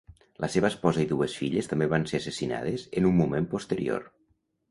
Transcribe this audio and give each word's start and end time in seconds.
La 0.43 0.47
seva 0.53 0.69
esposa 0.71 1.01
i 1.03 1.09
dues 1.11 1.35
filles 1.41 1.69
també 1.73 1.89
van 1.91 2.07
ser 2.11 2.21
assassinades 2.21 2.85
en 3.01 3.07
un 3.13 3.23
moment 3.23 3.49
posterior. 3.55 4.09